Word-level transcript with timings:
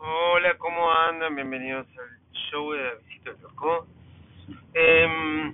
Hola, 0.00 0.56
¿cómo 0.58 0.92
andan? 0.92 1.34
Bienvenidos 1.34 1.84
al 1.98 2.32
show 2.32 2.70
de 2.70 2.84
Davidito 2.84 3.32
Loco. 3.42 3.86
Eh, 4.72 5.52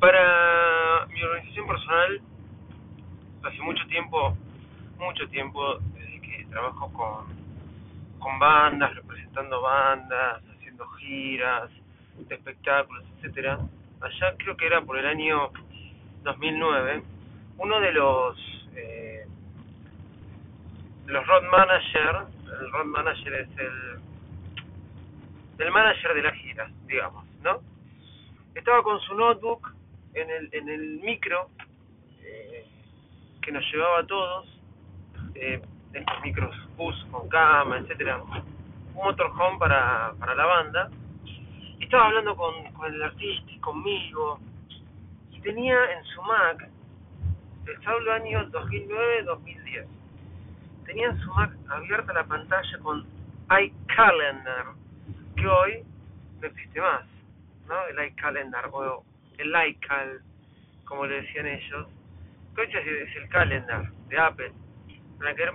para 0.00 1.06
mi 1.06 1.22
organización 1.22 1.66
personal, 1.66 2.20
hace 3.42 3.60
mucho 3.60 3.86
tiempo, 3.88 4.34
mucho 4.98 5.28
tiempo, 5.28 5.78
desde 5.92 6.18
que 6.22 6.46
trabajo 6.50 6.90
con, 6.94 7.26
con 8.18 8.38
bandas, 8.38 8.94
representando 8.94 9.60
bandas, 9.60 10.42
haciendo 10.56 10.86
giras, 10.92 11.70
espectáculos, 12.30 13.04
etcétera. 13.16 13.58
Allá 14.00 14.34
creo 14.38 14.56
que 14.56 14.66
era 14.66 14.80
por 14.80 14.96
el 14.96 15.06
año 15.06 15.50
2009, 16.22 17.02
uno 17.58 17.80
de 17.80 17.92
los 17.92 18.38
eh, 18.74 19.26
los 21.04 21.26
road 21.26 21.42
manager, 21.50 22.35
el 22.48 22.72
road 22.72 22.86
manager 22.86 23.34
es 23.34 23.48
el 23.58 24.00
el 25.58 25.70
manager 25.70 26.14
de 26.14 26.22
la 26.22 26.32
gira, 26.32 26.70
digamos, 26.86 27.24
¿no? 27.42 27.60
Estaba 28.54 28.82
con 28.82 29.00
su 29.00 29.14
notebook 29.14 29.72
en 30.14 30.30
el 30.30 30.48
en 30.52 30.68
el 30.68 31.00
micro 31.00 31.48
eh, 32.22 32.66
que 33.40 33.52
nos 33.52 33.64
llevaba 33.72 34.00
a 34.00 34.06
todos, 34.06 34.60
eh, 35.34 35.60
estos 35.92 36.22
micros 36.22 36.54
bus 36.76 37.06
con 37.10 37.28
cama, 37.28 37.78
etcétera, 37.78 38.22
un 38.22 38.94
motorhome 38.94 39.58
para 39.58 40.12
para 40.18 40.34
la 40.34 40.44
banda. 40.44 40.90
Y 41.78 41.84
estaba 41.84 42.06
hablando 42.06 42.36
con, 42.36 42.72
con 42.72 42.92
el 42.92 43.02
artista 43.02 43.50
y 43.50 43.58
conmigo 43.60 44.40
y 45.32 45.40
tenía 45.40 45.78
en 45.92 46.04
su 46.04 46.22
Mac, 46.22 46.68
les 47.66 47.86
hablo 47.86 48.12
año 48.12 48.50
2009-2010 48.50 49.86
tenía 50.86 51.08
en 51.08 51.18
su 51.18 51.30
Mac 51.32 51.52
abierta 51.68 52.12
la 52.12 52.24
pantalla 52.24 52.78
con 52.78 53.04
iCalendar, 53.50 54.66
que 55.36 55.46
hoy 55.46 55.84
no 56.40 56.46
existe 56.46 56.80
más, 56.80 57.04
¿no? 57.68 57.86
El 57.88 58.08
iCalendar 58.08 58.68
o 58.72 59.04
el 59.38 59.54
iCal, 59.68 60.20
como 60.84 61.06
le 61.06 61.22
decían 61.22 61.46
ellos, 61.46 61.88
que 62.54 62.60
hoy 62.62 62.68
es 62.72 63.16
el 63.16 63.28
calendar 63.28 63.90
de 64.08 64.18
Apple. 64.18 64.52
En 65.20 65.26
aquella, 65.26 65.52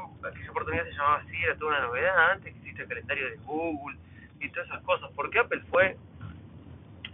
oportunidad 0.50 0.86
se 0.86 0.92
llamaba 0.92 1.18
así, 1.18 1.36
era 1.44 1.56
toda 1.56 1.78
una 1.78 1.88
novedad, 1.88 2.32
antes 2.32 2.56
existe 2.56 2.82
el 2.82 2.88
calendario 2.88 3.30
de 3.30 3.38
Google 3.38 3.98
y 4.40 4.50
todas 4.50 4.68
esas 4.68 4.84
cosas, 4.84 5.12
porque 5.16 5.40
Apple 5.40 5.62
fue, 5.70 5.98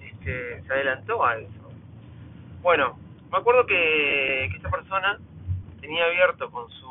este, 0.02 0.64
se 0.64 0.74
adelantó 0.74 1.26
a 1.26 1.38
eso. 1.38 1.72
Bueno, 2.62 2.98
me 3.32 3.38
acuerdo 3.38 3.66
que, 3.66 4.48
que 4.50 4.58
esta 4.58 4.70
persona 4.70 5.20
tenía 5.82 6.06
abierto 6.06 6.50
con 6.50 6.70
su 6.70 6.88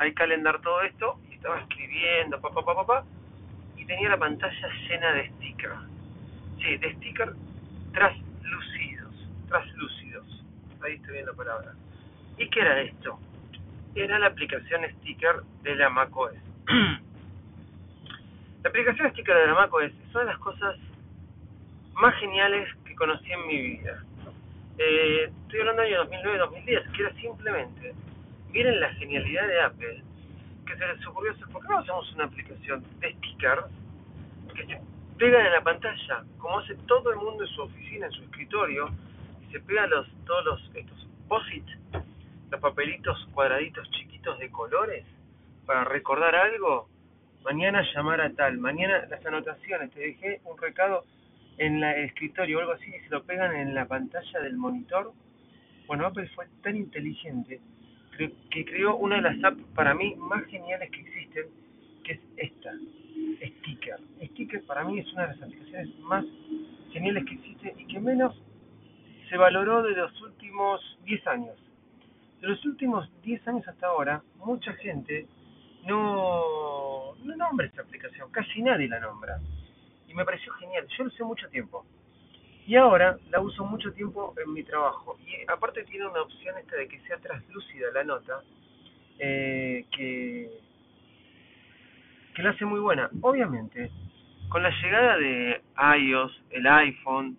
hay 0.00 0.14
calendar 0.14 0.60
todo 0.62 0.80
esto 0.80 1.20
y 1.30 1.34
estaba 1.34 1.60
escribiendo, 1.60 2.40
papá, 2.40 2.64
papá, 2.64 2.86
papá, 2.86 3.04
y 3.76 3.84
tenía 3.84 4.08
la 4.08 4.16
pantalla 4.16 4.68
llena 4.88 5.12
de 5.12 5.28
stickers. 5.28 5.76
Sí, 6.58 6.76
de 6.78 6.94
stickers 6.94 7.36
traslúcidos, 7.92 9.28
traslúcidos. 9.48 10.26
Ahí 10.82 10.94
estoy 10.94 11.12
viendo 11.12 11.32
la 11.32 11.36
palabra. 11.36 11.74
¿Y 12.38 12.48
qué 12.48 12.60
era 12.60 12.80
esto? 12.80 13.18
Era 13.94 14.18
la 14.18 14.28
aplicación 14.28 14.80
sticker 15.00 15.42
de 15.64 15.74
la 15.76 15.90
macOS. 15.90 16.32
la 18.62 18.70
aplicación 18.70 19.10
sticker 19.10 19.36
de 19.36 19.46
la 19.48 19.54
macOS 19.54 19.84
es 19.84 20.14
una 20.14 20.20
de 20.20 20.26
las 20.30 20.38
cosas 20.38 20.76
más 21.92 22.14
geniales 22.20 22.66
que 22.86 22.94
conocí 22.94 23.30
en 23.30 23.46
mi 23.46 23.60
vida. 23.60 24.02
Eh, 24.78 25.30
estoy 25.42 25.60
hablando 25.60 25.82
del 25.82 25.94
año 25.94 26.10
2009-2010, 26.10 26.92
que 26.92 27.02
era 27.02 27.12
simplemente 27.16 27.94
miren 28.52 28.80
la 28.80 28.92
genialidad 28.94 29.46
de 29.46 29.60
Apple, 29.62 30.02
que 30.66 30.76
se 30.76 30.86
les 30.86 31.06
ocurrió 31.06 31.32
hacer, 31.32 31.48
¿por 31.48 31.62
qué 31.62 31.68
no 31.68 31.78
hacemos 31.78 32.12
una 32.14 32.24
aplicación 32.24 32.84
de 33.00 33.12
stickers 33.14 33.64
que 34.54 34.66
se 34.66 34.80
pegan 35.18 35.46
en 35.46 35.52
la 35.52 35.62
pantalla, 35.62 36.24
como 36.38 36.58
hace 36.58 36.74
todo 36.86 37.10
el 37.10 37.16
mundo 37.16 37.44
en 37.44 37.50
su 37.50 37.62
oficina, 37.62 38.06
en 38.06 38.12
su 38.12 38.22
escritorio, 38.22 38.88
y 39.46 39.52
se 39.52 39.60
pegan 39.60 39.90
los, 39.90 40.08
todos 40.26 40.44
los, 40.44 40.70
estos 40.74 41.06
posit, 41.28 41.64
los 42.50 42.60
papelitos 42.60 43.28
cuadraditos 43.32 43.88
chiquitos 43.90 44.38
de 44.38 44.50
colores, 44.50 45.04
para 45.66 45.84
recordar 45.84 46.34
algo, 46.34 46.88
mañana 47.44 47.84
llamar 47.94 48.20
a 48.20 48.30
tal, 48.30 48.58
mañana 48.58 49.06
las 49.08 49.24
anotaciones, 49.24 49.90
te 49.92 50.00
dejé 50.00 50.40
un 50.44 50.58
recado 50.58 51.04
en 51.58 51.80
la, 51.80 51.94
el 51.94 52.06
escritorio 52.06 52.58
o 52.58 52.60
algo 52.60 52.72
así, 52.72 52.88
y 52.88 53.00
se 53.00 53.10
lo 53.10 53.22
pegan 53.22 53.54
en 53.54 53.74
la 53.74 53.86
pantalla 53.86 54.40
del 54.40 54.56
monitor. 54.56 55.12
Bueno, 55.86 56.06
Apple 56.06 56.28
fue 56.34 56.46
tan 56.62 56.76
inteligente 56.76 57.60
que 58.50 58.64
creó 58.64 58.96
una 58.96 59.16
de 59.16 59.22
las 59.22 59.44
apps 59.44 59.62
para 59.74 59.94
mí 59.94 60.14
más 60.16 60.44
geniales 60.46 60.90
que 60.90 61.00
existen, 61.00 61.46
que 62.04 62.12
es 62.12 62.20
esta, 62.36 62.72
Sticker. 63.42 63.98
Sticker 64.22 64.62
para 64.64 64.84
mí 64.84 64.98
es 64.98 65.12
una 65.12 65.22
de 65.22 65.28
las 65.28 65.42
aplicaciones 65.42 65.98
más 66.00 66.24
geniales 66.92 67.24
que 67.24 67.34
existen 67.34 67.80
y 67.80 67.86
que 67.86 68.00
menos 68.00 68.36
se 69.28 69.36
valoró 69.36 69.82
de 69.82 69.92
los 69.92 70.20
últimos 70.22 70.80
10 71.04 71.26
años. 71.28 71.56
De 72.40 72.48
los 72.48 72.64
últimos 72.64 73.08
10 73.22 73.48
años 73.48 73.68
hasta 73.68 73.86
ahora, 73.86 74.22
mucha 74.36 74.72
gente 74.74 75.26
no, 75.86 77.14
no 77.22 77.36
nombra 77.36 77.66
esta 77.66 77.82
aplicación, 77.82 78.30
casi 78.30 78.62
nadie 78.62 78.88
la 78.88 79.00
nombra. 79.00 79.38
Y 80.08 80.14
me 80.14 80.24
pareció 80.24 80.52
genial, 80.54 80.86
yo 80.96 81.04
lo 81.04 81.10
sé 81.10 81.22
mucho 81.22 81.48
tiempo. 81.48 81.86
Y 82.70 82.76
ahora 82.76 83.18
la 83.30 83.40
uso 83.40 83.64
mucho 83.64 83.92
tiempo 83.92 84.32
en 84.46 84.52
mi 84.52 84.62
trabajo. 84.62 85.18
Y 85.26 85.32
aparte 85.50 85.82
tiene 85.82 86.06
una 86.06 86.22
opción 86.22 86.56
esta 86.56 86.76
de 86.76 86.86
que 86.86 87.00
sea 87.00 87.16
translúcida 87.16 87.88
la 87.92 88.04
nota, 88.04 88.44
eh, 89.18 89.86
que, 89.90 90.48
que 92.32 92.42
la 92.44 92.50
hace 92.50 92.64
muy 92.64 92.78
buena. 92.78 93.10
Obviamente, 93.22 93.90
con 94.48 94.62
la 94.62 94.70
llegada 94.70 95.16
de 95.16 95.60
iOS, 95.98 96.42
el 96.50 96.64
iPhone, 96.64 97.36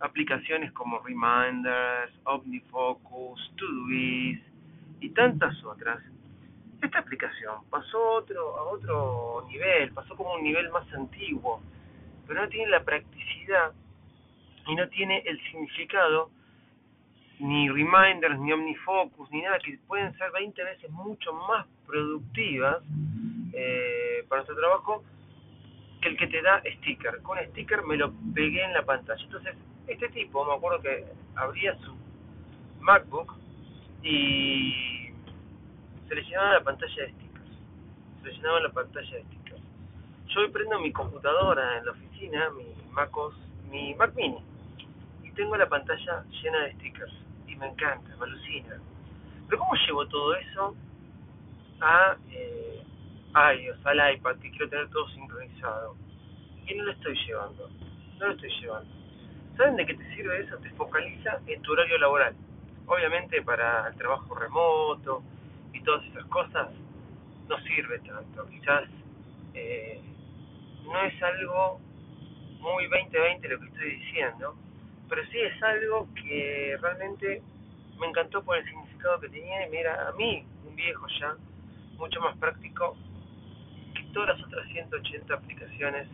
aplicaciones 0.00 0.72
como 0.72 0.98
Reminders, 1.04 2.12
OmniFocus, 2.24 3.52
Todoist 3.54 4.42
y 4.98 5.08
tantas 5.10 5.54
otras, 5.62 6.02
esta 6.82 6.98
aplicación 6.98 7.62
pasó 7.70 8.14
otro, 8.14 8.56
a 8.58 8.62
otro 8.72 9.46
nivel, 9.46 9.92
pasó 9.92 10.16
como 10.16 10.34
un 10.34 10.42
nivel 10.42 10.68
más 10.70 10.92
antiguo, 10.94 11.62
pero 12.26 12.42
no 12.42 12.48
tiene 12.48 12.70
la 12.70 12.82
practicidad 12.82 13.72
y 14.66 14.74
no 14.74 14.88
tiene 14.88 15.22
el 15.26 15.40
significado 15.44 16.30
ni 17.38 17.68
reminders, 17.68 18.38
ni 18.38 18.52
omnifocus, 18.52 19.30
ni 19.30 19.42
nada, 19.42 19.58
que 19.58 19.78
pueden 19.86 20.16
ser 20.16 20.30
20 20.32 20.64
veces 20.64 20.90
mucho 20.90 21.32
más 21.32 21.66
productivas 21.86 22.82
eh, 23.52 24.24
para 24.28 24.42
nuestro 24.42 24.56
trabajo 24.56 25.04
que 26.00 26.08
el 26.08 26.16
que 26.16 26.26
te 26.28 26.42
da 26.42 26.62
sticker. 26.78 27.20
Con 27.22 27.38
sticker 27.50 27.82
me 27.82 27.96
lo 27.96 28.12
pegué 28.34 28.62
en 28.62 28.72
la 28.72 28.84
pantalla. 28.84 29.22
Entonces, 29.22 29.54
este 29.88 30.08
tipo, 30.10 30.44
me 30.44 30.54
acuerdo 30.54 30.80
que 30.80 31.04
abría 31.34 31.76
su 31.80 31.94
MacBook 32.80 33.34
y 34.02 35.10
se 36.08 36.14
le 36.14 36.22
llenaba 36.22 36.52
la 36.52 36.64
pantalla 36.64 37.02
de 37.02 37.12
stickers. 37.12 37.50
Se 38.22 38.28
le 38.28 38.34
llenaba 38.34 38.60
la 38.60 38.70
pantalla 38.70 39.16
de 39.16 39.24
stickers. 39.24 39.62
Yo 40.28 40.52
prendo 40.52 40.80
mi 40.80 40.92
computadora 40.92 41.78
en 41.78 41.86
la 41.86 41.92
oficina, 41.92 42.50
mi 42.50 42.64
MacOS, 42.92 43.34
mi 43.70 43.94
Mac 43.94 44.14
Mini 44.14 44.53
tengo 45.34 45.56
la 45.56 45.68
pantalla 45.68 46.24
llena 46.42 46.60
de 46.60 46.72
stickers 46.74 47.12
y 47.46 47.56
me 47.56 47.66
encanta, 47.66 48.16
me 48.16 48.24
alucina. 48.24 48.80
Pero 49.48 49.58
¿cómo 49.58 49.74
llevo 49.86 50.06
todo 50.08 50.34
eso 50.36 50.76
a 51.80 52.16
eh, 52.30 52.82
iOS, 53.34 53.84
al 53.84 54.14
iPad, 54.14 54.36
que 54.36 54.50
quiero 54.50 54.68
tener 54.68 54.88
todo 54.90 55.08
sincronizado? 55.10 55.96
Y 56.66 56.74
no 56.74 56.84
lo 56.84 56.92
estoy 56.92 57.14
llevando, 57.26 57.68
no 58.18 58.26
lo 58.26 58.32
estoy 58.32 58.50
llevando. 58.60 58.94
¿Saben 59.56 59.76
de 59.76 59.86
qué 59.86 59.94
te 59.94 60.14
sirve 60.14 60.40
eso? 60.40 60.56
Te 60.58 60.70
focaliza 60.70 61.38
en 61.46 61.62
tu 61.62 61.72
horario 61.72 61.98
laboral. 61.98 62.34
Obviamente 62.86 63.42
para 63.42 63.88
el 63.88 63.96
trabajo 63.96 64.34
remoto 64.34 65.22
y 65.72 65.80
todas 65.82 66.04
esas 66.06 66.24
cosas 66.26 66.68
no 67.48 67.58
sirve 67.60 67.98
tanto. 68.00 68.46
Quizás 68.48 68.84
eh, 69.54 70.00
no 70.84 71.02
es 71.04 71.22
algo 71.22 71.80
muy 72.60 72.84
2020 72.84 73.48
lo 73.48 73.60
que 73.60 73.66
estoy 73.66 73.90
diciendo, 73.96 74.56
pero 75.14 75.28
sí 75.28 75.38
es 75.38 75.62
algo 75.62 76.08
que 76.16 76.76
realmente 76.80 77.40
me 78.00 78.08
encantó 78.08 78.42
por 78.42 78.56
el 78.56 78.64
significado 78.64 79.20
que 79.20 79.28
tenía 79.28 79.68
y 79.68 79.76
era 79.76 80.08
a 80.08 80.12
mí, 80.14 80.44
un 80.66 80.74
viejo 80.74 81.06
ya, 81.20 81.36
mucho 81.96 82.20
más 82.20 82.36
práctico 82.38 82.96
que 83.94 84.02
todas 84.12 84.36
las 84.36 84.44
otras 84.44 84.66
180 84.72 85.32
aplicaciones 85.32 86.08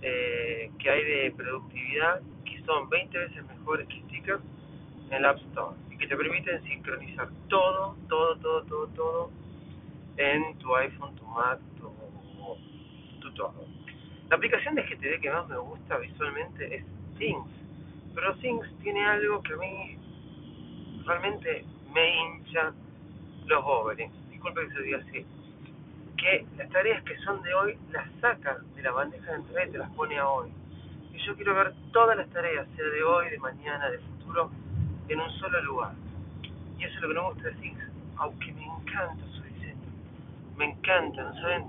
eh, 0.00 0.70
que 0.78 0.90
hay 0.90 1.04
de 1.04 1.34
productividad 1.36 2.22
que 2.46 2.62
son 2.62 2.88
20 2.88 3.18
veces 3.18 3.44
mejores 3.46 3.86
que 3.88 4.00
Sticker 4.04 4.38
en 5.08 5.12
el 5.12 5.24
App 5.26 5.36
Store 5.50 5.76
y 5.90 5.98
que 5.98 6.06
te 6.06 6.16
permiten 6.16 6.62
sincronizar 6.64 7.28
todo, 7.48 7.94
todo, 8.08 8.36
todo, 8.38 8.62
todo, 8.62 8.86
todo 8.88 9.30
en 10.16 10.56
tu 10.60 10.74
iPhone, 10.76 11.14
tu 11.16 11.26
Mac, 11.26 11.58
tu, 11.76 11.92
tu 13.20 13.34
todo. 13.34 13.66
La 14.30 14.36
aplicación 14.36 14.76
de 14.76 14.82
GTD 14.82 15.20
que 15.20 15.30
más 15.30 15.46
me 15.46 15.58
gusta 15.58 15.98
visualmente 15.98 16.76
es 16.76 16.84
Things 17.18 17.63
pero 18.14 18.34
Things 18.36 18.66
tiene 18.82 19.04
algo 19.04 19.42
que 19.42 19.52
a 19.52 19.56
mí 19.56 19.98
realmente 21.04 21.64
me 21.92 22.16
hincha 22.16 22.72
los 23.46 23.64
óvares, 23.64 24.10
disculpe 24.30 24.66
que 24.66 24.74
se 24.74 24.82
diga 24.82 24.98
así, 24.98 25.26
que 26.16 26.46
las 26.56 26.70
tareas 26.70 27.02
que 27.02 27.16
son 27.18 27.42
de 27.42 27.52
hoy 27.54 27.78
las 27.90 28.08
saca 28.20 28.58
de 28.74 28.82
la 28.82 28.92
bandeja 28.92 29.32
de 29.32 29.36
entrada 29.36 29.66
y 29.66 29.70
te 29.70 29.78
las 29.78 29.90
pone 29.90 30.18
a 30.18 30.28
hoy. 30.28 30.50
Y 31.12 31.18
yo 31.18 31.34
quiero 31.36 31.54
ver 31.54 31.74
todas 31.92 32.16
las 32.16 32.28
tareas, 32.30 32.66
sea 32.76 32.86
de 32.86 33.02
hoy, 33.02 33.30
de 33.30 33.38
mañana, 33.38 33.90
de 33.90 33.98
futuro, 33.98 34.50
en 35.08 35.20
un 35.20 35.30
solo 35.32 35.62
lugar. 35.62 35.92
Y 36.78 36.84
eso 36.84 36.94
es 36.94 37.02
lo 37.02 37.08
que 37.08 37.14
no 37.14 37.22
me 37.22 37.28
gusta 37.34 37.48
de 37.48 37.54
Things, 37.56 37.84
aunque 38.16 38.52
me 38.52 38.64
encanta 38.64 39.24
su 39.36 39.42
diseño. 39.42 39.90
Me 40.56 40.64
encanta, 40.70 41.22
no 41.22 41.34
saben 41.34 41.64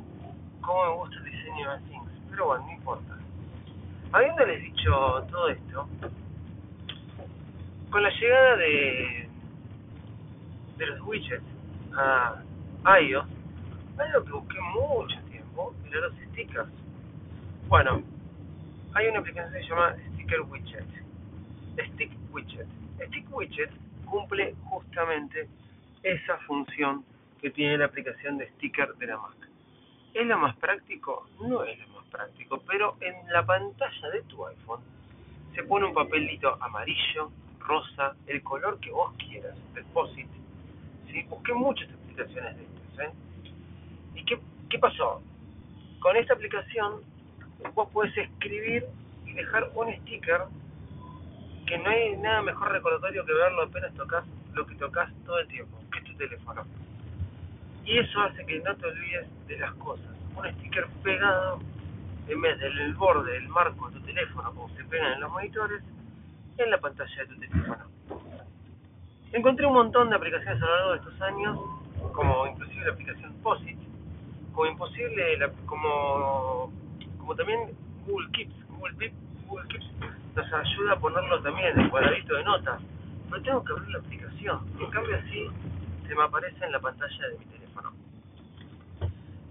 cómo 0.62 0.86
me 0.86 0.96
gusta 0.98 1.16
el 1.18 1.26
diseño 1.26 1.72
de 1.72 1.80
Things. 1.90 2.12
Pero 2.30 2.46
bueno, 2.46 2.66
no 2.66 2.72
importa. 2.72 3.18
Habiéndoles 4.14 4.62
dicho 4.62 5.26
todo 5.30 5.50
esto, 5.50 5.88
con 7.96 8.04
la 8.04 8.10
llegada 8.10 8.58
de, 8.58 9.30
de 10.76 10.86
los 10.86 11.00
widgets 11.08 11.46
a 11.96 12.44
iOS, 13.00 13.26
algo 13.98 14.26
que 14.26 14.32
busqué 14.34 14.60
mucho 14.60 15.18
tiempo 15.32 15.74
era 15.88 16.02
los 16.02 16.14
stickers. 16.28 16.70
Bueno, 17.70 18.04
hay 18.96 19.08
una 19.08 19.20
aplicación 19.20 19.54
que 19.54 19.62
se 19.62 19.70
llama 19.70 19.96
Sticker 20.12 20.42
Widget. 20.42 20.84
Stick 21.94 22.12
Widget. 22.34 22.68
Stick 23.08 23.34
Widget 23.34 23.72
cumple 24.04 24.54
justamente 24.66 25.48
esa 26.04 26.38
función 26.40 27.06
que 27.40 27.50
tiene 27.52 27.78
la 27.78 27.86
aplicación 27.86 28.38
de 28.38 28.50
sticker 28.56 28.94
de 28.96 29.08
la 29.08 29.20
Mac. 29.20 29.38
¿Es 30.14 30.28
lo 30.28 30.38
más 30.38 30.54
práctico? 30.58 31.30
No 31.40 31.64
es 31.64 31.80
lo 31.80 31.88
más 31.96 32.06
práctico, 32.08 32.62
pero 32.68 32.98
en 33.00 33.16
la 33.32 33.46
pantalla 33.46 34.10
de 34.10 34.22
tu 34.24 34.46
iPhone 34.48 34.82
se 35.54 35.64
pone 35.64 35.86
un 35.86 35.94
papelito 35.94 36.62
amarillo, 36.62 37.32
rosa, 37.68 38.16
el 38.28 38.42
color 38.44 38.80
que 38.80 38.92
vos 38.92 39.14
quieras, 39.18 39.56
deposit. 39.74 40.28
¿sí? 41.12 41.24
Busqué 41.24 41.54
muchas 41.54 41.90
aplicaciones 41.92 42.58
de 42.58 42.64
estas. 42.64 43.08
¿eh? 43.08 43.14
¿Y 44.16 44.26
qué, 44.26 44.40
qué 44.70 44.80
pasó? 44.80 45.22
Con 46.00 46.16
esta 46.18 46.34
aplicación 46.34 47.02
vos 47.74 47.90
podés 47.90 48.16
escribir 48.18 48.86
y 49.26 49.34
dejar 49.34 49.70
un 49.76 49.94
sticker 50.02 50.42
que 51.66 51.78
no 51.80 51.90
hay 51.90 52.16
nada 52.18 52.42
mejor 52.44 52.72
recordatorio 52.72 53.26
que 53.26 53.34
verlo 53.34 53.64
apenas 53.64 53.94
tocas 53.96 54.24
lo 54.54 54.66
que 54.66 54.76
tocas 54.76 55.12
todo 55.26 55.40
el 55.40 55.48
tiempo, 55.48 55.78
que 55.92 56.00
es 56.00 56.06
tu 56.06 56.16
teléfono. 56.16 56.64
Y 57.84 57.98
eso 58.00 58.22
hace 58.22 58.46
que 58.46 58.60
no 58.60 58.76
te 58.76 58.86
olvides 58.86 59.48
de 59.48 59.58
las 59.58 59.74
cosas. 59.76 60.08
Un 60.36 60.46
sticker 60.54 60.88
pegado 61.04 61.60
en 62.28 62.42
vez 62.42 62.60
del 62.60 62.94
borde 62.94 63.34
del 63.34 63.48
marco 63.50 63.90
de 63.90 64.00
tu 64.00 64.06
teléfono, 64.06 64.54
como 64.54 64.70
se 64.76 64.84
pegan 64.86 65.14
en 65.14 65.22
los 65.22 65.32
monitores, 65.32 65.84
en 66.58 66.72
la 66.72 66.78
pantalla 66.80 67.16
de 67.18 67.26
tu 67.28 67.40
teléfono. 67.40 67.86
Encontré 69.32 69.66
un 69.66 69.74
montón 69.74 70.10
de 70.10 70.16
aplicaciones 70.16 70.62
a 70.62 70.66
lo 70.66 70.76
largo 70.76 70.92
de 70.92 70.98
estos 70.98 71.22
años, 71.22 71.60
como 72.14 72.48
inclusive 72.48 72.86
la 72.86 72.94
aplicación 72.94 73.34
POSIT, 73.44 73.78
como 74.54 74.72
imposible, 74.72 75.38
la, 75.38 75.50
como, 75.66 76.72
como 77.18 77.36
también 77.36 77.60
Google 78.08 78.32
Keeps, 78.32 78.68
Google, 78.70 78.96
Keep, 78.98 79.14
Google 79.48 79.68
Keeps 79.68 79.86
nos 80.36 80.54
ayuda 80.54 80.94
a 80.94 81.00
ponerlo 81.00 81.42
también 81.42 81.68
en 81.74 81.80
el 81.82 81.90
cuadradito 81.90 82.36
de 82.36 82.44
notas, 82.44 82.82
pero 83.30 83.42
tengo 83.42 83.64
que 83.64 83.74
abrir 83.74 83.90
la 83.90 84.00
aplicación, 84.00 84.60
en 84.80 84.90
cambio 84.92 85.18
así 85.18 85.48
se 86.08 86.16
me 86.16 86.24
aparece 86.24 86.64
en 86.64 86.72
la 86.72 86.80
pantalla 86.80 87.28
de 87.30 87.38
mi 87.38 87.46
teléfono. 87.46 87.92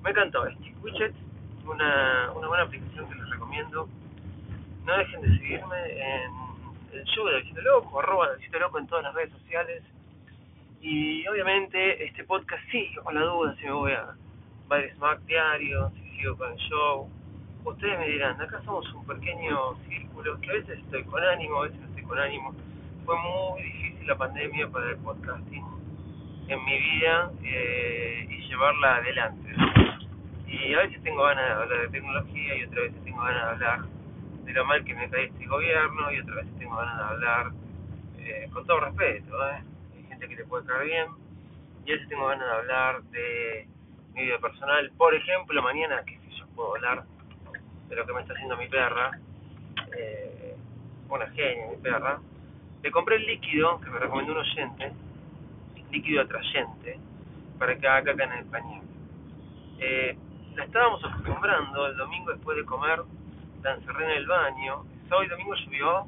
Me 0.02 0.10
encantó 0.10 0.46
este 0.46 0.74
widget, 0.82 1.14
una, 1.66 2.30
una 2.32 2.48
buena 2.48 2.64
aplicación 2.64 3.08
que 3.08 3.14
les 3.14 3.30
recomiendo. 3.30 3.88
No 4.84 4.96
dejen 4.98 5.22
de 5.22 5.38
seguirme 5.38 5.76
en 5.92 6.43
el 6.94 7.04
show 7.04 7.28
en 8.78 8.86
todas 8.86 9.04
las 9.04 9.14
redes 9.14 9.32
sociales. 9.32 9.82
Y 10.80 11.26
obviamente 11.26 12.04
este 12.04 12.24
podcast 12.24 12.62
sí, 12.70 12.90
con 13.02 13.14
la 13.14 13.22
duda 13.22 13.54
si 13.56 13.64
me 13.64 13.72
voy 13.72 13.92
a 13.92 14.14
Baile 14.68 14.94
Smack 14.94 15.20
diario, 15.22 15.90
si 15.90 16.16
sigo 16.16 16.36
con 16.36 16.52
el 16.52 16.58
show. 16.58 17.08
Ustedes 17.64 17.98
me 17.98 18.08
dirán, 18.08 18.40
acá 18.40 18.60
somos 18.64 18.92
un 18.92 19.06
pequeño 19.06 19.76
círculo 19.88 20.38
que 20.40 20.50
a 20.50 20.52
veces 20.54 20.78
estoy 20.80 21.02
con 21.04 21.22
ánimo, 21.22 21.60
a 21.60 21.62
veces 21.62 21.80
no 21.80 21.86
estoy 21.88 22.02
con 22.02 22.18
ánimo. 22.18 22.54
Fue 23.04 23.16
muy 23.18 23.62
difícil 23.62 24.06
la 24.06 24.16
pandemia 24.16 24.68
para 24.68 24.90
el 24.90 24.96
podcasting 24.96 25.64
en 26.48 26.64
mi 26.64 26.78
vida 26.78 27.30
eh, 27.42 28.26
y 28.28 28.48
llevarla 28.48 28.96
adelante. 28.96 29.50
Y 30.46 30.74
a 30.74 30.78
veces 30.78 31.02
tengo 31.02 31.22
ganas 31.22 31.46
de 31.46 31.52
hablar 31.52 31.80
de 31.80 31.88
tecnología 31.88 32.56
y 32.56 32.64
otras 32.64 32.84
veces 32.84 33.04
tengo 33.04 33.22
ganas 33.22 33.58
de 33.58 33.66
hablar 33.66 33.93
de 34.44 34.52
lo 34.52 34.64
mal 34.64 34.84
que 34.84 34.94
me 34.94 35.08
cae 35.10 35.24
este 35.26 35.46
gobierno 35.46 36.12
y 36.12 36.20
otras 36.20 36.36
veces 36.36 36.58
tengo 36.58 36.76
ganas 36.76 36.98
de 36.98 37.04
hablar 37.04 37.52
eh, 38.18 38.48
con 38.52 38.66
todo 38.66 38.80
respeto. 38.80 39.48
¿eh? 39.48 39.62
Hay 39.96 40.02
gente 40.04 40.28
que 40.28 40.36
le 40.36 40.44
puede 40.44 40.66
caer 40.66 40.84
bien 40.86 41.06
y 41.84 41.90
a 41.90 41.94
veces 41.94 42.08
tengo 42.08 42.26
ganas 42.26 42.46
de 42.46 42.54
hablar 42.54 43.02
de 43.04 43.68
mi 44.14 44.22
vida 44.24 44.38
personal. 44.38 44.90
Por 44.96 45.14
ejemplo, 45.14 45.62
mañana, 45.62 46.02
que 46.04 46.18
si 46.18 46.38
yo 46.38 46.46
puedo 46.54 46.76
hablar 46.76 47.04
de 47.88 47.96
lo 47.96 48.06
que 48.06 48.12
me 48.12 48.20
está 48.20 48.34
haciendo 48.34 48.56
mi 48.56 48.68
perra, 48.68 49.10
eh, 49.96 50.56
una 51.08 51.26
genia 51.30 51.68
mi 51.70 51.76
perra, 51.76 52.20
le 52.82 52.90
compré 52.90 53.16
el 53.16 53.26
líquido 53.26 53.80
que 53.80 53.90
me 53.90 53.98
recomendó 53.98 54.32
un 54.32 54.38
oyente, 54.38 54.92
líquido 55.90 56.22
atrayente, 56.22 56.98
para 57.58 57.78
que 57.78 57.86
haga 57.86 58.12
caca 58.12 58.24
en 58.24 58.32
el 58.32 58.44
pañal. 58.46 58.82
Eh, 59.78 60.16
la 60.54 60.64
estábamos 60.64 61.04
acostumbrando 61.04 61.86
el 61.86 61.96
domingo 61.96 62.32
después 62.32 62.56
de 62.56 62.64
comer, 62.64 63.00
la 63.64 63.74
encerré 63.74 64.04
en 64.04 64.10
el 64.18 64.26
baño. 64.26 64.84
Sábado 65.08 65.24
y 65.24 65.28
domingo 65.28 65.54
llovió 65.54 66.06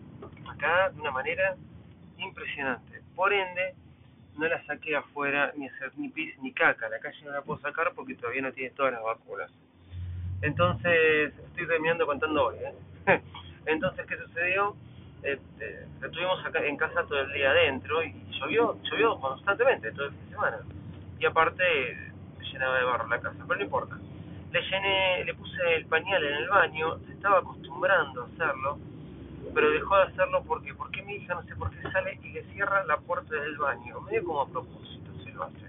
acá 0.49 0.91
de 0.91 1.01
una 1.01 1.11
manera 1.11 1.57
impresionante. 2.19 3.01
Por 3.17 3.33
ende, 3.33 3.75
no 4.37 4.47
la 4.47 4.63
saqué 4.67 4.95
afuera 4.95 5.53
ni 5.57 5.67
hacer 5.67 5.91
ni 5.97 6.11
pis 6.11 6.39
ni 6.41 6.53
caca. 6.53 6.89
La 6.89 7.01
calle 7.01 7.19
no 7.25 7.33
la 7.33 7.43
puedo 7.43 7.59
sacar 7.61 7.93
porque 7.95 8.15
todavía 8.15 8.43
no 8.43 8.53
tiene 8.53 8.71
todas 8.71 8.93
las 8.93 9.03
vacunas. 9.03 9.51
Entonces, 10.43 11.33
estoy 11.39 11.67
terminando 11.67 12.07
contando 12.07 12.47
hoy. 12.47 12.57
¿eh? 13.07 13.21
Entonces, 13.67 14.07
¿qué 14.07 14.17
sucedió? 14.19 14.77
Este, 15.23 15.87
estuvimos 16.05 16.45
acá 16.45 16.65
en 16.65 16.77
casa 16.77 17.05
todo 17.09 17.21
el 17.21 17.33
día 17.33 17.51
adentro 17.51 18.03
y 18.03 18.15
llovió, 18.39 18.79
llovió 18.83 19.19
constantemente 19.19 19.91
todo 19.93 20.07
el 20.07 20.11
fin 20.13 20.25
de 20.25 20.31
semana. 20.31 20.59
Y 21.19 21.25
aparte, 21.25 21.65
llenaba 22.53 22.79
de 22.79 22.85
barro 22.85 23.09
la 23.09 23.21
casa, 23.21 23.39
pero 23.49 23.59
no 23.59 23.65
importa. 23.65 23.99
Le 24.53 24.61
llené, 24.61 25.25
le 25.25 25.35
puse 25.35 25.75
el 25.75 25.87
pañal 25.87 26.23
en 26.23 26.35
el 26.35 26.49
baño, 26.49 26.99
estaba 27.17 27.39
acostumbrando 27.39 28.23
a 28.23 28.27
hacerlo 28.27 28.79
pero 29.55 29.71
dejó 29.71 29.97
de 29.97 30.03
hacerlo 30.05 30.43
porque 30.47 30.75
porque 30.75 31.03
mi 31.03 31.15
hija 31.15 31.35
no 31.35 31.43
sé 31.45 31.57
por 31.57 31.71
qué 31.71 31.83
sale 31.91 32.19
y 32.23 32.29
le 32.29 32.45
cierra 32.53 32.85
la 32.85 32.99
puerta 32.99 33.35
del 33.35 33.57
baño, 33.57 34.01
medio 34.03 34.25
como 34.25 34.43
a 34.43 34.49
propósito 34.49 35.13
se 35.25 35.33
lo 35.33 35.45
hace. 35.45 35.67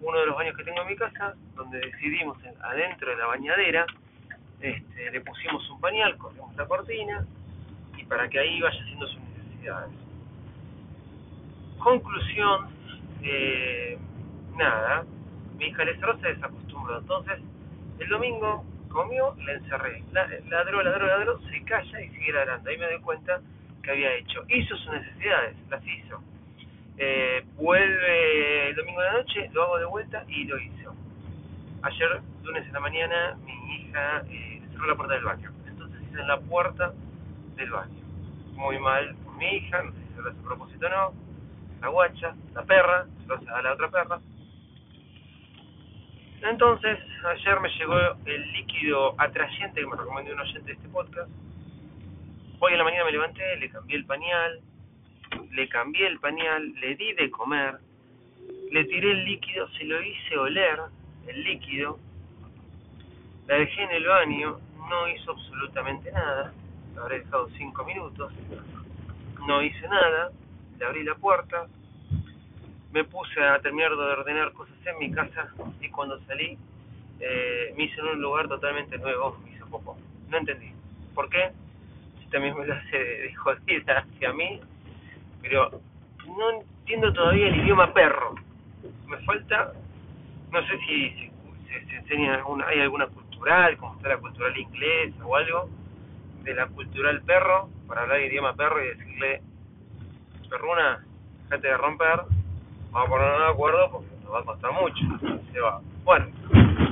Uno 0.00 0.18
de 0.18 0.26
los 0.26 0.36
baños 0.36 0.56
que 0.56 0.64
tengo 0.64 0.82
en 0.82 0.88
mi 0.88 0.96
casa, 0.96 1.34
donde 1.54 1.78
decidimos 1.78 2.38
adentro 2.60 3.10
de 3.10 3.16
la 3.16 3.26
bañadera, 3.26 3.86
este, 4.60 5.10
le 5.10 5.20
pusimos 5.20 5.68
un 5.70 5.80
pañal, 5.80 6.16
corrimos 6.16 6.54
la 6.56 6.66
cortina 6.66 7.24
y 7.96 8.04
para 8.04 8.28
que 8.28 8.38
ahí 8.38 8.60
vaya 8.60 8.80
haciendo 8.80 9.06
sus 9.06 9.20
necesidades. 9.20 9.92
Conclusión, 11.78 12.68
eh, 13.22 13.98
nada, 14.56 15.04
mi 15.56 15.66
hija 15.66 15.84
le 15.84 15.96
cerró, 15.96 16.18
se 16.18 16.28
desacostumbró. 16.28 16.98
Entonces, 16.98 17.40
el 17.98 18.08
domingo 18.08 18.64
comió, 18.88 19.34
la 19.44 19.52
encerré. 19.52 20.02
Ladró, 20.12 20.82
ladró, 20.82 21.06
ladró, 21.06 21.38
se 21.50 21.62
calla 21.64 22.00
y 22.00 22.08
sigue 22.10 22.32
ladrando. 22.32 22.68
Ahí 22.70 22.78
me 22.78 22.86
doy 22.86 23.00
cuenta 23.00 23.40
que 23.82 23.90
había 23.90 24.14
hecho. 24.14 24.44
Hizo 24.48 24.76
sus 24.76 24.92
necesidades, 24.92 25.56
las 25.70 25.86
hizo. 25.86 26.22
Eh, 26.96 27.44
vuelve 27.54 28.70
el 28.70 28.76
domingo 28.76 29.00
de 29.00 29.06
la 29.06 29.12
noche, 29.12 29.50
lo 29.52 29.62
hago 29.64 29.78
de 29.78 29.84
vuelta 29.86 30.24
y 30.28 30.44
lo 30.44 30.58
hizo. 30.58 30.94
Ayer, 31.82 32.20
lunes 32.42 32.66
en 32.66 32.72
la 32.72 32.80
mañana, 32.80 33.36
mi 33.44 33.76
hija 33.76 34.22
eh, 34.28 34.62
cerró 34.72 34.86
la 34.88 34.94
puerta 34.96 35.14
del 35.14 35.24
baño. 35.24 35.52
Entonces 35.66 36.02
hice 36.02 36.20
en 36.20 36.28
la 36.28 36.40
puerta 36.40 36.92
del 37.56 37.70
baño. 37.70 38.02
Muy 38.54 38.78
mal 38.80 39.14
por 39.24 39.36
mi 39.36 39.46
hija, 39.46 39.82
no 39.82 39.92
sé 39.92 39.98
si 39.98 40.14
se 40.14 40.22
lo 40.22 40.30
hace 40.30 40.40
a 40.40 40.42
propósito 40.42 40.86
o 40.86 40.90
no. 40.90 41.12
La 41.80 41.88
guacha, 41.88 42.34
la 42.54 42.62
perra, 42.64 43.06
se 43.22 43.26
lo 43.28 43.36
hace 43.36 43.48
a 43.48 43.62
la 43.62 43.72
otra 43.74 43.88
perra 43.88 44.20
entonces, 46.42 46.98
ayer 47.24 47.60
me 47.60 47.68
llegó 47.70 47.98
el 48.24 48.52
líquido 48.52 49.14
atrayente 49.18 49.80
que 49.80 49.86
me 49.86 49.96
recomendó 49.96 50.32
un 50.32 50.40
oyente 50.40 50.66
de 50.66 50.72
este 50.72 50.88
podcast. 50.88 51.30
Hoy 52.60 52.72
en 52.72 52.78
la 52.78 52.84
mañana 52.84 53.04
me 53.04 53.12
levanté, 53.12 53.56
le 53.56 53.70
cambié 53.70 53.96
el 53.96 54.04
pañal, 54.04 54.60
le 55.52 55.68
cambié 55.68 56.06
el 56.06 56.18
pañal, 56.20 56.72
le 56.74 56.94
di 56.96 57.12
de 57.14 57.30
comer, 57.30 57.78
le 58.70 58.84
tiré 58.84 59.12
el 59.12 59.24
líquido, 59.24 59.68
se 59.70 59.84
lo 59.84 60.00
hice 60.02 60.36
oler, 60.36 60.80
el 61.26 61.42
líquido, 61.42 61.98
la 63.46 63.56
dejé 63.56 63.82
en 63.82 63.90
el 63.90 64.06
baño, 64.06 64.58
no 64.88 65.08
hizo 65.08 65.32
absolutamente 65.32 66.10
nada, 66.12 66.52
la 66.94 67.02
habré 67.02 67.20
dejado 67.20 67.48
cinco 67.56 67.84
minutos, 67.84 68.32
no 69.46 69.62
hice 69.62 69.88
nada, 69.88 70.30
le 70.78 70.84
abrí 70.84 71.04
la 71.04 71.14
puerta, 71.14 71.66
me 72.92 73.04
puse 73.04 73.40
a 73.42 73.58
terminar 73.60 73.90
de 73.90 73.96
ordenar 73.96 74.52
cosas 74.52 74.76
en 74.86 74.98
mi 74.98 75.10
casa 75.12 75.48
y 75.80 75.88
cuando 75.88 76.18
salí 76.20 76.58
eh, 77.20 77.74
me 77.76 77.84
hice 77.84 78.00
en 78.00 78.06
un 78.06 78.22
lugar 78.22 78.48
totalmente 78.48 78.96
nuevo, 78.98 79.38
me 79.44 79.52
hizo 79.52 79.66
poco. 79.66 79.96
No 80.28 80.38
entendí. 80.38 80.72
¿Por 81.14 81.28
qué? 81.28 81.50
Si 82.20 82.30
también 82.30 82.56
me 82.56 82.66
lo 82.66 82.74
hace 82.74 82.96
de 82.96 83.34
jodida 83.34 83.98
hacia 83.98 84.32
mí, 84.32 84.60
pero 85.42 85.70
no 86.26 86.50
entiendo 86.60 87.12
todavía 87.12 87.48
el 87.48 87.60
idioma 87.60 87.92
perro. 87.92 88.34
Me 89.06 89.18
falta, 89.18 89.72
no 90.52 90.66
sé 90.66 90.78
si, 90.86 91.30
se, 91.68 91.86
se 91.86 91.96
enseña, 91.96 92.36
alguna, 92.36 92.66
hay 92.68 92.80
alguna 92.80 93.06
cultural, 93.08 93.76
como 93.78 93.96
está 93.96 94.08
la 94.10 94.18
cultural 94.18 94.56
inglesa 94.56 95.26
o 95.26 95.34
algo, 95.34 95.68
de 96.44 96.54
la 96.54 96.66
cultural 96.68 97.20
perro, 97.22 97.68
para 97.86 98.02
hablar 98.02 98.20
idioma 98.20 98.54
perro 98.54 98.84
y 98.84 98.88
decirle, 98.88 99.42
perruna, 100.48 101.04
déjate 101.44 101.68
de 101.68 101.76
romper, 101.76 102.20
vamos 102.90 103.08
a 103.08 103.10
ponernos 103.10 103.38
de 103.40 103.52
acuerdo 103.52 103.90
porque 103.90 104.08
nos 104.22 104.32
va 104.32 104.40
a 104.40 104.44
costar 104.44 104.72
mucho. 104.72 105.04
Se 105.52 105.60
va. 105.60 105.80
Bueno, 106.04 106.26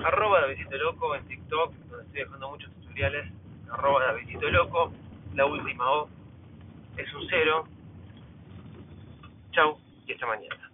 arroba 0.04 0.40
Davidito 0.40 0.76
Loco 0.76 1.14
en 1.14 1.26
TikTok, 1.26 1.74
donde 1.74 2.04
estoy 2.04 2.20
dejando 2.22 2.50
muchos 2.50 2.70
tutoriales, 2.74 3.32
arroba 3.70 4.06
Davidito 4.06 4.50
Loco, 4.50 4.92
la 5.34 5.46
última 5.46 5.90
O 5.90 6.08
es 6.96 7.14
un 7.14 7.26
cero. 7.28 7.64
Chau 9.52 9.78
y 10.06 10.12
hasta 10.12 10.26
mañana. 10.26 10.65